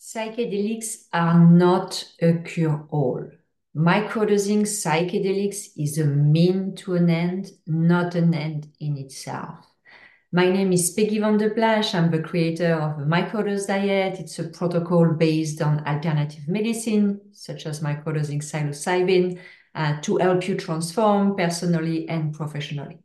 Psychedelics 0.00 1.08
are 1.12 1.38
not 1.38 2.10
a 2.22 2.32
cure-all. 2.38 3.28
Microdosing 3.76 4.62
psychedelics 4.62 5.68
is 5.76 5.98
a 5.98 6.06
mean 6.06 6.74
to 6.74 6.94
an 6.94 7.10
end, 7.10 7.50
not 7.66 8.14
an 8.14 8.32
end 8.32 8.68
in 8.80 8.96
itself. 8.96 9.58
My 10.32 10.48
name 10.48 10.72
is 10.72 10.90
Peggy 10.92 11.18
Van 11.18 11.36
de 11.36 11.50
Plassche. 11.50 11.94
I'm 11.96 12.10
the 12.10 12.22
creator 12.22 12.76
of 12.76 12.98
the 12.98 13.04
Microdose 13.04 13.66
Diet. 13.66 14.18
It's 14.18 14.38
a 14.38 14.48
protocol 14.48 15.12
based 15.12 15.60
on 15.60 15.86
alternative 15.86 16.48
medicine, 16.48 17.20
such 17.32 17.66
as 17.66 17.80
microdosing 17.80 18.42
psilocybin, 18.42 19.38
uh, 19.74 20.00
to 20.00 20.16
help 20.16 20.48
you 20.48 20.54
transform 20.54 21.36
personally 21.36 22.08
and 22.08 22.32
professionally. 22.32 23.00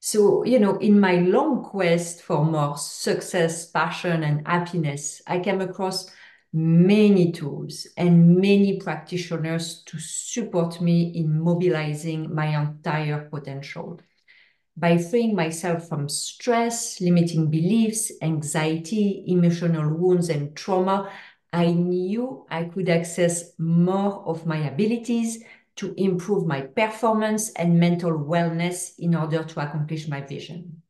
So, 0.00 0.44
you 0.44 0.58
know, 0.58 0.78
in 0.78 0.98
my 0.98 1.14
long 1.20 1.62
quest 1.62 2.22
for 2.22 2.44
more 2.44 2.76
success, 2.76 3.70
passion, 3.70 4.24
and 4.24 4.46
happiness, 4.46 5.22
I 5.28 5.38
came 5.38 5.60
across 5.60 6.10
many 6.54 7.32
tools 7.32 7.86
and 7.96 8.36
many 8.36 8.78
practitioners 8.78 9.82
to 9.84 9.98
support 9.98 10.80
me 10.80 11.12
in 11.16 11.40
mobilizing 11.40 12.32
my 12.34 12.46
entire 12.58 13.28
potential 13.28 14.00
by 14.76 14.98
freeing 14.98 15.34
myself 15.34 15.88
from 15.88 16.08
stress, 16.08 17.00
limiting 17.00 17.50
beliefs, 17.50 18.10
anxiety, 18.22 19.24
emotional 19.28 19.94
wounds, 19.94 20.28
and 20.28 20.56
trauma, 20.56 21.10
I 21.52 21.70
knew 21.70 22.46
I 22.50 22.64
could 22.64 22.88
access 22.88 23.52
more 23.58 24.24
of 24.26 24.46
my 24.46 24.68
abilities 24.68 25.44
to 25.76 25.94
improve 25.96 26.46
my 26.46 26.62
performance 26.62 27.50
and 27.50 27.78
mental 27.78 28.12
wellness 28.12 28.98
in 28.98 29.14
order 29.14 29.44
to 29.44 29.60
accomplish 29.60 30.08
my 30.08 30.20
vision. 30.20 30.82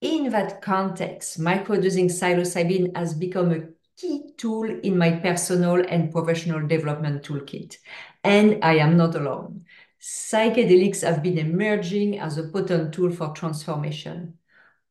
In 0.00 0.30
that 0.30 0.62
context, 0.62 1.38
microdosing 1.40 2.06
psilocybin 2.06 2.96
has 2.96 3.14
become 3.14 3.52
a 3.52 3.68
key 3.96 4.32
tool 4.36 4.68
in 4.80 4.98
my 4.98 5.12
personal 5.12 5.84
and 5.88 6.12
professional 6.12 6.66
development 6.66 7.22
toolkit. 7.22 7.76
And 8.22 8.62
I 8.62 8.76
am 8.76 8.96
not 8.96 9.14
alone 9.14 9.64
psychedelics 10.00 11.02
have 11.02 11.22
been 11.22 11.38
emerging 11.38 12.18
as 12.18 12.38
a 12.38 12.48
potent 12.48 12.94
tool 12.94 13.10
for 13.10 13.32
transformation. 13.32 14.34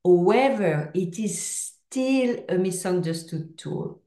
However, 0.04 0.92
it 0.94 1.20
is 1.20 1.42
still 1.42 2.44
a 2.50 2.56
misunderstood 2.56 3.58
tool. 3.58 4.02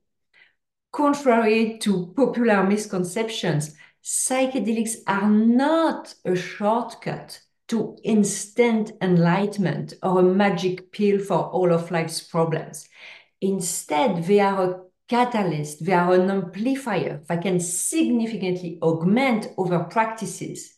Contrary 0.92 1.78
to 1.78 2.12
popular 2.16 2.64
misconceptions, 2.64 3.74
psychedelics 4.02 4.96
are 5.06 5.28
not 5.28 6.14
a 6.24 6.34
shortcut 6.34 7.40
to 7.68 7.96
instant 8.02 8.92
enlightenment 9.02 9.94
or 10.02 10.20
a 10.20 10.22
magic 10.22 10.90
pill 10.92 11.18
for 11.18 11.48
all 11.50 11.72
of 11.72 11.90
life's 11.90 12.22
problems. 12.22 12.88
Instead, 13.40 14.24
they 14.24 14.40
are 14.40 14.62
a 14.62 14.80
catalyst, 15.08 15.84
they 15.84 15.92
are 15.92 16.14
an 16.14 16.30
amplifier 16.30 17.22
that 17.28 17.42
can 17.42 17.58
significantly 17.58 18.78
augment 18.82 19.48
other 19.58 19.80
practices 19.80 20.74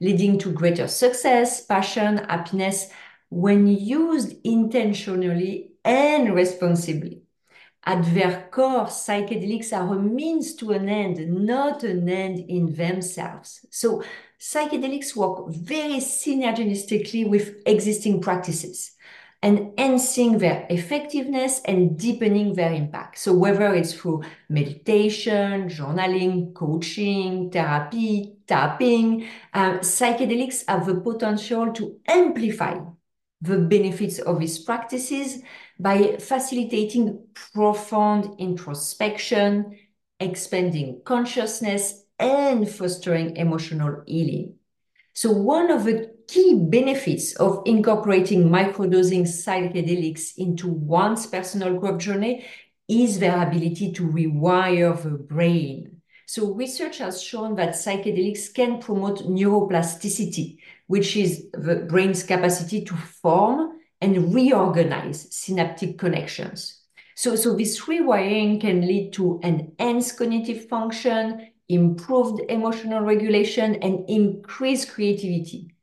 leading 0.00 0.38
to 0.38 0.52
greater 0.52 0.88
success, 0.88 1.64
passion, 1.64 2.18
happiness 2.18 2.88
when 3.28 3.66
used 3.66 4.34
intentionally 4.44 5.72
and 5.84 6.34
responsibly. 6.34 7.22
At 7.84 8.04
their 8.14 8.48
core, 8.50 8.86
psychedelics 8.86 9.72
are 9.72 9.94
a 9.94 9.98
means 9.98 10.54
to 10.56 10.72
an 10.72 10.88
end, 10.88 11.26
not 11.32 11.82
an 11.82 12.08
end 12.08 12.38
in 12.38 12.74
themselves. 12.74 13.64
So, 13.70 14.02
psychedelics 14.38 15.16
work 15.16 15.48
very 15.48 15.96
synergistically 15.96 17.28
with 17.28 17.62
existing 17.64 18.20
practices 18.20 18.92
enhancing 19.42 20.38
their 20.38 20.66
effectiveness 20.68 21.60
and 21.64 21.98
deepening 21.98 22.54
their 22.54 22.72
impact. 22.72 23.18
So 23.18 23.32
whether 23.32 23.74
it's 23.74 23.94
through 23.94 24.22
meditation, 24.48 25.68
journaling, 25.68 26.54
coaching, 26.54 27.50
therapy, 27.50 28.34
tapping, 28.46 29.26
um, 29.54 29.78
psychedelics 29.78 30.64
have 30.68 30.86
the 30.86 30.96
potential 30.96 31.72
to 31.72 31.98
amplify 32.06 32.80
the 33.40 33.58
benefits 33.58 34.18
of 34.18 34.38
these 34.38 34.58
practices 34.58 35.42
by 35.78 36.18
facilitating 36.18 37.26
profound 37.32 38.38
introspection, 38.38 39.78
expanding 40.18 41.00
consciousness, 41.06 42.04
and 42.18 42.70
fostering 42.70 43.36
emotional 43.36 44.02
healing. 44.06 44.59
So 45.12 45.30
one 45.30 45.70
of 45.70 45.84
the 45.84 46.14
key 46.28 46.54
benefits 46.54 47.34
of 47.36 47.62
incorporating 47.66 48.48
microdosing 48.48 49.22
psychedelics 49.22 50.32
into 50.38 50.68
one's 50.68 51.26
personal 51.26 51.78
growth 51.78 51.98
journey 51.98 52.46
is 52.88 53.18
their 53.18 53.46
ability 53.46 53.92
to 53.92 54.06
rewire 54.06 55.00
the 55.02 55.10
brain. 55.10 56.00
So 56.26 56.54
research 56.54 56.98
has 56.98 57.20
shown 57.20 57.56
that 57.56 57.70
psychedelics 57.70 58.54
can 58.54 58.80
promote 58.80 59.24
neuroplasticity, 59.24 60.58
which 60.86 61.16
is 61.16 61.50
the 61.52 61.86
brain's 61.88 62.22
capacity 62.22 62.84
to 62.84 62.94
form 62.94 63.78
and 64.00 64.32
reorganize 64.32 65.26
synaptic 65.34 65.98
connections. 65.98 66.80
So, 67.16 67.36
so 67.36 67.54
this 67.54 67.80
rewiring 67.80 68.60
can 68.60 68.80
lead 68.86 69.12
to 69.14 69.40
enhanced 69.42 70.16
cognitive 70.16 70.68
function, 70.68 71.49
improved 71.70 72.42
emotional 72.50 73.00
regulation, 73.00 73.76
and 73.76 74.08
increased 74.08 74.90
creativity 74.90 75.74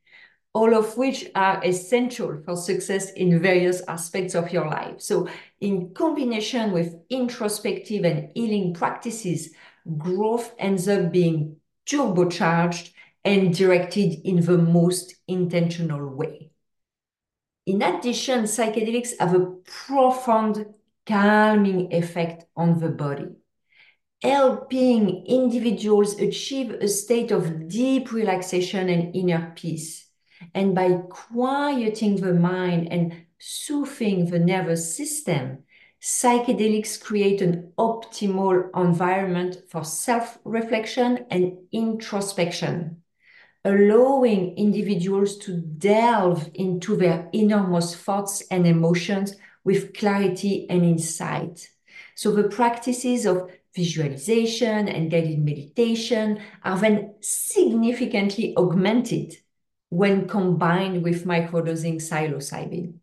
all 0.57 0.73
of 0.73 0.97
which 0.97 1.29
are 1.35 1.63
essential 1.63 2.41
for 2.43 2.55
success 2.55 3.11
in 3.11 3.39
various 3.39 3.83
aspects 3.87 4.33
of 4.33 4.51
your 4.51 4.65
life. 4.65 4.99
So, 4.99 5.27
in 5.61 5.93
combination 5.93 6.71
with 6.71 6.95
introspective 7.11 8.03
and 8.03 8.31
healing 8.33 8.73
practices, 8.73 9.53
growth 9.99 10.55
ends 10.57 10.87
up 10.87 11.11
being 11.11 11.57
turbocharged 11.85 12.91
and 13.23 13.53
directed 13.53 14.27
in 14.27 14.41
the 14.41 14.57
most 14.57 15.13
intentional 15.27 16.07
way. 16.07 16.49
In 17.67 17.83
addition, 17.83 18.45
psychedelics 18.45 19.11
have 19.19 19.35
a 19.35 19.51
profound 19.63 20.65
calming 21.05 21.93
effect 21.93 22.45
on 22.55 22.79
the 22.79 22.89
body, 22.89 23.29
helping 24.21 25.25
individuals 25.25 26.19
achieve 26.19 26.71
a 26.71 26.87
state 26.87 27.31
of 27.31 27.67
deep 27.67 28.11
relaxation 28.11 28.89
and 28.89 29.15
inner 29.15 29.53
peace 29.55 30.07
and 30.53 30.75
by 30.75 30.93
quieting 31.09 32.17
the 32.17 32.33
mind 32.33 32.91
and 32.91 33.25
soothing 33.39 34.29
the 34.29 34.39
nervous 34.39 34.95
system, 34.95 35.63
psychedelics 36.01 37.01
create 37.01 37.41
an 37.41 37.71
optimal 37.77 38.69
environment 38.75 39.57
for 39.69 39.83
self 39.83 40.37
reflection 40.43 41.25
and 41.31 41.57
introspection, 41.71 43.03
allowing 43.65 44.55
individuals 44.57 45.37
to 45.39 45.57
delve 45.57 46.49
into 46.53 46.95
their 46.95 47.29
innermost 47.33 47.97
thoughts 47.97 48.43
and 48.51 48.67
emotions 48.67 49.35
with 49.63 49.93
clarity 49.93 50.69
and 50.69 50.83
insight. 50.83 51.69
So, 52.15 52.31
the 52.31 52.49
practices 52.49 53.25
of 53.25 53.49
visualization 53.77 54.89
and 54.89 55.11
guided 55.11 55.39
meditation 55.39 56.41
are 56.63 56.77
then 56.77 57.13
significantly 57.21 58.53
augmented 58.57 59.35
when 59.89 60.27
combined 60.27 61.03
with 61.03 61.25
microdosing 61.25 61.97
psilocybin. 62.01 62.95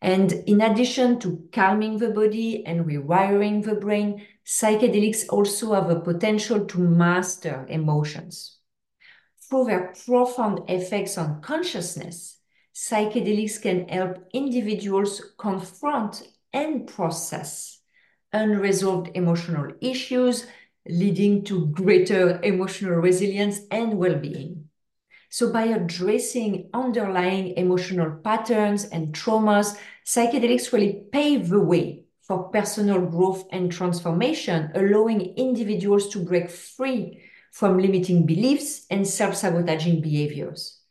And 0.00 0.32
in 0.46 0.60
addition 0.60 1.18
to 1.20 1.48
calming 1.52 1.98
the 1.98 2.10
body 2.10 2.64
and 2.66 2.84
rewiring 2.84 3.64
the 3.64 3.76
brain, 3.76 4.26
psychedelics 4.44 5.24
also 5.28 5.74
have 5.74 5.90
a 5.90 6.00
potential 6.00 6.66
to 6.66 6.78
master 6.78 7.66
emotions. 7.68 8.58
Through 9.48 9.64
their 9.66 9.94
profound 10.04 10.68
effects 10.68 11.16
on 11.16 11.40
consciousness, 11.40 12.38
psychedelics 12.74 13.62
can 13.62 13.88
help 13.88 14.18
individuals 14.32 15.22
confront 15.38 16.28
and 16.52 16.86
process 16.86 17.81
unresolved 18.32 19.10
emotional 19.14 19.72
issues, 19.80 20.46
leading 20.88 21.44
to 21.44 21.66
greater 21.66 22.40
emotional 22.42 22.96
resilience 22.96 23.60
and 23.70 23.98
well 23.98 24.16
being. 24.16 24.68
So 25.30 25.52
by 25.52 25.64
addressing 25.64 26.68
underlying 26.74 27.56
emotional 27.56 28.10
patterns 28.22 28.84
and 28.84 29.14
traumas, 29.14 29.78
psychedelics 30.04 30.72
really 30.72 31.04
pave 31.10 31.48
the 31.48 31.60
way 31.60 32.04
for 32.22 32.50
personal 32.50 33.00
growth 33.06 33.46
and 33.50 33.72
transformation, 33.72 34.70
allowing 34.74 35.34
individuals 35.36 36.10
to 36.10 36.22
break 36.22 36.50
free 36.50 37.22
from 37.50 37.78
limiting 37.78 38.26
beliefs 38.26 38.86
and 38.90 39.06
self-sabotaging 39.06 40.02
behaviors. 40.02 40.81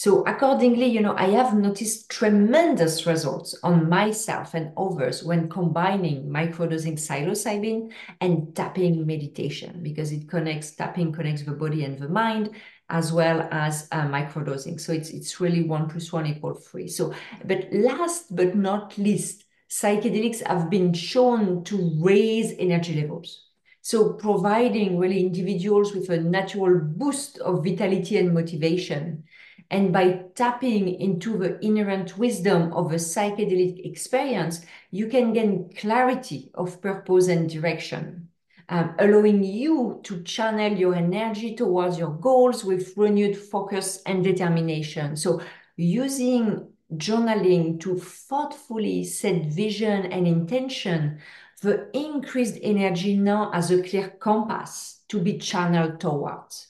So 0.00 0.22
accordingly, 0.22 0.86
you 0.86 1.02
know, 1.02 1.14
I 1.14 1.26
have 1.26 1.54
noticed 1.54 2.08
tremendous 2.08 3.04
results 3.04 3.54
on 3.62 3.86
myself 3.86 4.54
and 4.54 4.72
others 4.74 5.22
when 5.22 5.50
combining 5.50 6.26
microdosing 6.26 6.94
psilocybin 6.94 7.92
and 8.22 8.56
tapping 8.56 9.06
meditation 9.06 9.80
because 9.82 10.10
it 10.10 10.26
connects, 10.26 10.70
tapping 10.70 11.12
connects 11.12 11.42
the 11.42 11.52
body 11.52 11.84
and 11.84 11.98
the 11.98 12.08
mind 12.08 12.48
as 12.88 13.12
well 13.12 13.46
as 13.50 13.88
uh, 13.92 14.06
microdosing. 14.06 14.80
So 14.80 14.94
it's, 14.94 15.10
it's 15.10 15.38
really 15.38 15.64
one 15.64 15.90
plus 15.90 16.10
one 16.10 16.24
equal 16.24 16.54
three. 16.54 16.88
So, 16.88 17.12
but 17.44 17.68
last 17.70 18.34
but 18.34 18.56
not 18.56 18.96
least, 18.96 19.44
psychedelics 19.68 20.42
have 20.46 20.70
been 20.70 20.94
shown 20.94 21.62
to 21.64 21.94
raise 22.00 22.54
energy 22.58 23.02
levels. 23.02 23.48
So 23.82 24.14
providing 24.14 24.98
really 24.98 25.20
individuals 25.20 25.94
with 25.94 26.08
a 26.08 26.20
natural 26.20 26.80
boost 26.80 27.38
of 27.40 27.62
vitality 27.62 28.16
and 28.16 28.32
motivation. 28.32 29.24
And 29.70 29.92
by 29.92 30.24
tapping 30.34 30.88
into 30.88 31.38
the 31.38 31.64
inherent 31.64 32.18
wisdom 32.18 32.72
of 32.72 32.90
a 32.90 32.96
psychedelic 32.96 33.86
experience, 33.86 34.64
you 34.90 35.06
can 35.06 35.32
gain 35.32 35.70
clarity 35.76 36.50
of 36.54 36.82
purpose 36.82 37.28
and 37.28 37.48
direction, 37.48 38.28
um, 38.68 38.94
allowing 38.98 39.44
you 39.44 40.00
to 40.04 40.22
channel 40.24 40.72
your 40.72 40.96
energy 40.96 41.54
towards 41.54 41.98
your 41.98 42.10
goals 42.10 42.64
with 42.64 42.96
renewed 42.96 43.36
focus 43.36 44.02
and 44.06 44.24
determination. 44.24 45.16
So 45.16 45.40
using 45.76 46.66
journaling 46.94 47.78
to 47.80 47.96
thoughtfully 47.96 49.04
set 49.04 49.46
vision 49.46 50.06
and 50.06 50.26
intention 50.26 51.20
the 51.62 51.88
increased 51.96 52.58
energy 52.62 53.16
now 53.16 53.50
as 53.52 53.70
a 53.70 53.82
clear 53.82 54.08
compass 54.08 55.02
to 55.08 55.20
be 55.20 55.38
channeled 55.38 56.00
towards. 56.00 56.68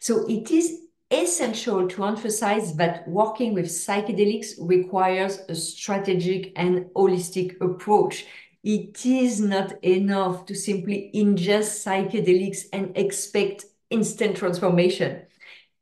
So 0.00 0.26
it 0.28 0.50
is 0.50 0.80
essential 1.12 1.86
to 1.88 2.04
emphasize 2.04 2.74
that 2.76 3.06
working 3.06 3.52
with 3.52 3.66
psychedelics 3.66 4.54
requires 4.58 5.40
a 5.48 5.54
strategic 5.54 6.52
and 6.56 6.86
holistic 6.96 7.60
approach. 7.60 8.24
It 8.64 9.04
is 9.04 9.40
not 9.40 9.72
enough 9.84 10.46
to 10.46 10.54
simply 10.54 11.10
ingest 11.14 11.84
psychedelics 11.84 12.64
and 12.72 12.96
expect 12.96 13.66
instant 13.90 14.36
transformation. 14.36 15.22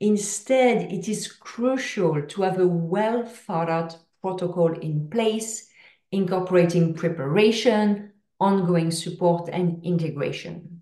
Instead, 0.00 0.90
it 0.90 1.08
is 1.08 1.30
crucial 1.30 2.22
to 2.22 2.42
have 2.42 2.58
a 2.58 2.66
well 2.66 3.24
thought 3.24 3.68
out 3.68 3.96
protocol 4.22 4.72
in 4.72 5.08
place, 5.10 5.68
incorporating 6.10 6.94
preparation, 6.94 8.12
ongoing 8.40 8.90
support, 8.90 9.48
and 9.52 9.84
integration. 9.84 10.79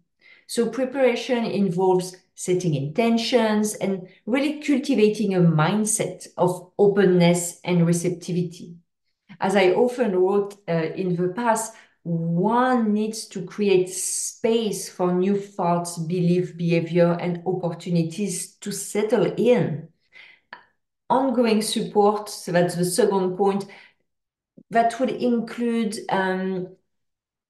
So 0.49 0.71
preparation 0.71 1.45
involves 1.45 2.17
setting 2.35 2.75
intentions 2.75 3.75
and 3.75 4.09
really 4.25 4.63
cultivating 4.63 5.35
a 5.35 5.41
mindset 5.41 6.27
of 6.39 6.73
openness 6.79 7.61
and 7.65 7.87
receptivity. 7.87 8.77
As 9.41 9.55
I 9.55 9.73
often 9.73 10.17
wrote 10.17 10.57
uh, 10.67 10.73
in 10.73 11.17
the 11.17 11.29
past, 11.29 11.75
one 12.03 12.95
needs 12.95 13.27
to 13.27 13.45
create 13.45 13.91
space 13.91 14.89
for 14.89 15.13
new 15.13 15.39
thoughts, 15.39 15.99
belief, 15.99 16.57
behavior, 16.57 17.13
and 17.21 17.43
opportunities 17.45 18.55
to 18.57 18.73
settle 18.73 19.27
in. 19.37 19.89
Ongoing 21.11 21.61
support, 21.61 22.31
so 22.31 22.53
that's 22.53 22.75
the 22.75 22.87
second 22.87 23.37
point, 23.37 23.67
that 24.71 24.99
would 24.99 25.11
include 25.11 25.99
um, 26.09 26.69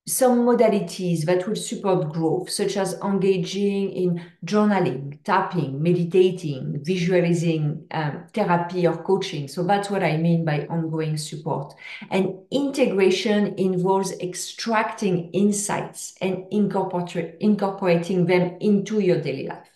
some 0.09 0.41
modalities 0.41 1.25
that 1.27 1.47
will 1.47 1.55
support 1.55 2.13
growth, 2.13 2.49
such 2.49 2.77
as 2.77 2.95
engaging 3.03 3.93
in 3.93 4.23
journaling, 4.45 5.19
tapping, 5.23 5.83
meditating, 5.83 6.83
visualizing 6.83 7.87
um, 7.91 8.25
therapy 8.33 8.87
or 8.87 8.97
coaching. 9.03 9.47
So 9.49 9.63
that's 9.63 9.91
what 9.91 10.03
I 10.03 10.17
mean 10.17 10.45
by 10.45 10.67
ongoing 10.67 11.19
support. 11.19 11.75
And 12.11 12.35
integration 12.51 13.55
involves 13.59 14.13
extracting 14.21 15.31
insights 15.33 16.15
and 16.21 16.45
incorporating 16.51 18.27
them 18.27 18.57
into 18.61 19.01
your 19.01 19.21
daily 19.21 19.47
life. 19.47 19.69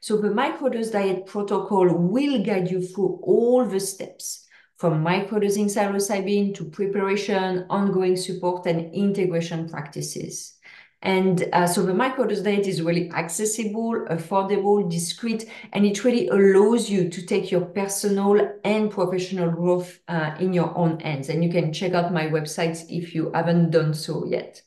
So 0.00 0.16
the 0.16 0.28
microdose 0.28 0.92
diet 0.92 1.26
protocol 1.26 1.88
will 1.92 2.42
guide 2.44 2.70
you 2.70 2.82
through 2.82 3.20
all 3.22 3.64
the 3.64 3.80
steps 3.80 4.45
from 4.76 5.04
microdosing 5.04 5.66
psilocybin 5.66 6.54
to 6.54 6.64
preparation, 6.64 7.64
ongoing 7.70 8.16
support, 8.16 8.66
and 8.66 8.92
integration 8.94 9.68
practices. 9.68 10.56
And 11.02 11.48
uh, 11.52 11.66
so 11.66 11.84
the 11.84 11.92
microdose 11.92 12.42
diet 12.42 12.66
is 12.66 12.82
really 12.82 13.10
accessible, 13.12 14.06
affordable, 14.10 14.90
discreet, 14.90 15.48
and 15.72 15.86
it 15.86 16.04
really 16.04 16.28
allows 16.28 16.90
you 16.90 17.08
to 17.08 17.26
take 17.26 17.50
your 17.50 17.66
personal 17.66 18.58
and 18.64 18.90
professional 18.90 19.50
growth 19.50 20.00
uh, 20.08 20.34
in 20.40 20.52
your 20.52 20.76
own 20.76 20.98
hands. 21.00 21.28
And 21.28 21.44
you 21.44 21.50
can 21.50 21.72
check 21.72 21.92
out 21.92 22.12
my 22.12 22.26
website 22.26 22.84
if 22.88 23.14
you 23.14 23.30
haven't 23.34 23.70
done 23.70 23.94
so 23.94 24.24
yet. 24.26 24.62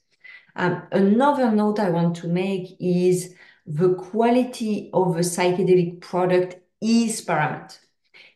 Um, 0.56 0.84
another 0.92 1.52
note 1.52 1.80
I 1.80 1.90
want 1.90 2.16
to 2.18 2.28
make 2.28 2.78
is 2.80 3.34
the 3.66 3.96
quality 3.96 4.90
of 4.94 5.16
a 5.16 5.22
psychedelic 5.22 6.02
product 6.02 6.58
is 6.82 7.22
paramount. 7.22 7.80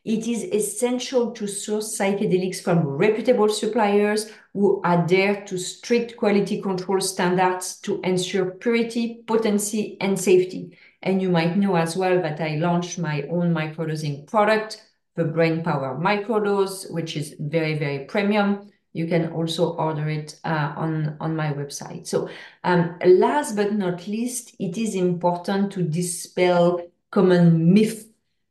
It 0.05 0.27
is 0.27 0.43
essential 0.43 1.31
to 1.31 1.47
source 1.47 1.97
psychedelics 1.97 2.61
from 2.61 2.85
reputable 2.85 3.47
suppliers 3.47 4.29
who 4.51 4.81
adhere 4.83 5.45
to 5.45 5.57
strict 5.57 6.17
quality 6.17 6.61
control 6.61 6.99
standards 6.99 7.77
to 7.81 8.01
ensure 8.01 8.51
purity, 8.51 9.23
potency, 9.25 9.97
and 10.01 10.19
safety. 10.19 10.77
And 11.01 11.21
you 11.21 11.29
might 11.29 11.55
know 11.55 11.75
as 11.75 11.95
well 11.95 12.21
that 12.21 12.41
I 12.41 12.55
launched 12.55 12.99
my 12.99 13.21
own 13.23 13.53
microdosing 13.53 14.27
product, 14.27 14.85
the 15.15 15.23
Brain 15.23 15.63
Power 15.63 15.97
Microdose, 15.97 16.91
which 16.91 17.15
is 17.15 17.35
very, 17.39 17.79
very 17.79 17.99
premium. 17.99 18.71
You 18.91 19.07
can 19.07 19.31
also 19.31 19.71
order 19.71 20.09
it 20.09 20.37
uh, 20.43 20.73
on, 20.75 21.15
on 21.21 21.35
my 21.35 21.53
website. 21.53 22.07
So 22.07 22.29
um, 22.65 22.99
last 23.05 23.55
but 23.55 23.73
not 23.73 24.05
least, 24.05 24.53
it 24.59 24.77
is 24.77 24.95
important 24.95 25.71
to 25.73 25.81
dispel 25.81 26.81
common 27.09 27.73
myths 27.73 28.05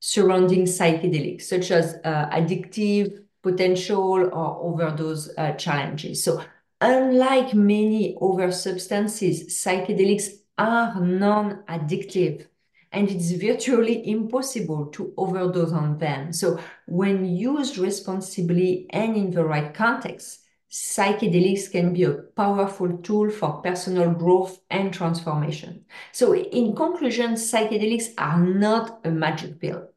surrounding 0.05 0.65
psychedelics, 0.65 1.43
such 1.43 1.71
as 1.71 1.95
uh, 2.03 2.29
addictive 2.31 3.23
potential 3.41 4.29
or 4.33 4.59
overdose 4.61 5.31
uh, 5.39 5.53
challenges. 5.53 6.25
So 6.25 6.43
unlike 6.81 7.55
many 7.55 8.19
other 8.21 8.51
substances, 8.51 9.57
psychedelics 9.65 10.25
are 10.59 11.01
non-addictive 11.01 12.47
and 12.91 13.09
it's 13.09 13.31
virtually 13.31 14.11
impossible 14.11 14.87
to 14.87 15.15
overdose 15.17 15.71
on 15.71 15.99
them. 15.99 16.33
So 16.33 16.59
when 16.89 17.25
used 17.25 17.79
responsibly 17.79 18.87
and 18.91 19.17
in 19.17 19.31
the 19.31 19.45
right 19.45 19.73
context, 19.73 20.41
psychedelics 20.69 21.71
can 21.71 21.93
be 21.93 22.03
a 22.03 22.13
powerful 22.13 22.99
tool 22.99 23.31
for 23.31 23.63
personal 23.63 24.11
growth 24.11 24.59
and 24.69 24.93
transformation. 24.93 25.85
So 26.11 26.35
in 26.35 26.75
conclusion, 26.75 27.35
psychedelics 27.35 28.15
are 28.19 28.41
not 28.41 29.01
a 29.05 29.11
magic 29.13 29.61
pill. 29.61 29.92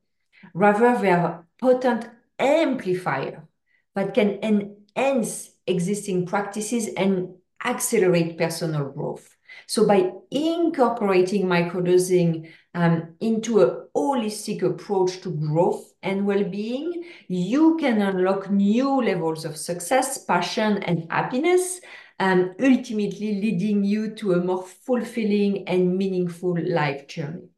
Rather, 0.53 0.97
they 0.97 1.11
are 1.11 1.25
a 1.25 1.43
potent 1.59 2.09
amplifier 2.39 3.47
that 3.95 4.13
can 4.13 4.39
enhance 4.43 5.51
existing 5.67 6.25
practices 6.25 6.89
and 6.95 7.35
accelerate 7.63 8.37
personal 8.37 8.89
growth. 8.89 9.35
So 9.67 9.87
by 9.87 10.11
incorporating 10.31 11.45
microdosing 11.45 12.51
um, 12.73 13.15
into 13.21 13.61
a 13.61 13.85
holistic 13.95 14.61
approach 14.63 15.21
to 15.21 15.31
growth 15.31 15.93
and 16.03 16.25
well-being, 16.25 17.05
you 17.27 17.77
can 17.77 18.01
unlock 18.01 18.51
new 18.51 19.01
levels 19.01 19.45
of 19.45 19.55
success, 19.55 20.23
passion, 20.25 20.83
and 20.83 21.09
happiness, 21.09 21.79
um, 22.19 22.53
ultimately 22.61 23.41
leading 23.41 23.83
you 23.83 24.13
to 24.15 24.33
a 24.33 24.43
more 24.43 24.63
fulfilling 24.63 25.67
and 25.67 25.97
meaningful 25.97 26.57
life 26.61 27.07
journey. 27.07 27.49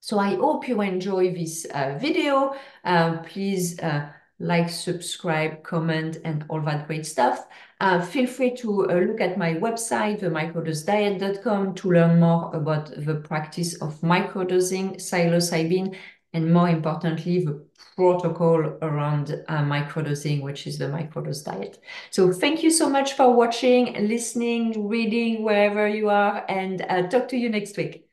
So 0.00 0.18
I 0.18 0.34
hope 0.34 0.66
you 0.66 0.80
enjoy 0.80 1.34
this 1.34 1.66
uh, 1.66 1.98
video. 2.00 2.54
Uh, 2.84 3.18
please 3.18 3.78
uh, 3.80 4.10
like, 4.40 4.70
subscribe, 4.70 5.62
comment, 5.62 6.16
and 6.24 6.46
all 6.48 6.62
that 6.62 6.86
great 6.86 7.04
stuff. 7.04 7.46
Uh, 7.78 8.00
feel 8.00 8.26
free 8.26 8.56
to 8.56 8.90
uh, 8.90 8.94
look 8.94 9.20
at 9.20 9.36
my 9.36 9.54
website, 9.54 10.20
themicrodosediet.com, 10.20 11.74
to 11.74 11.90
learn 11.90 12.18
more 12.18 12.50
about 12.54 12.90
the 13.04 13.16
practice 13.16 13.74
of 13.82 14.00
microdosing 14.00 14.96
psilocybin, 14.96 15.94
and 16.32 16.52
more 16.52 16.70
importantly, 16.70 17.44
the 17.44 17.62
protocol 17.96 18.60
around 18.80 19.42
uh, 19.48 19.58
microdosing, 19.58 20.40
which 20.40 20.66
is 20.66 20.78
the 20.78 20.86
microdose 20.86 21.44
diet. 21.44 21.82
So 22.08 22.32
thank 22.32 22.62
you 22.62 22.70
so 22.70 22.88
much 22.88 23.12
for 23.12 23.34
watching, 23.34 24.08
listening, 24.08 24.88
reading, 24.88 25.42
wherever 25.42 25.86
you 25.86 26.08
are, 26.08 26.46
and 26.48 26.78
talk 27.10 27.28
to 27.28 27.36
you 27.36 27.50
next 27.50 27.76
week. 27.76 28.09